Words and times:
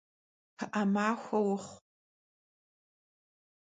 Pı'e 0.57 0.83
maxue 0.93 1.39
vuxhu! 1.45 1.73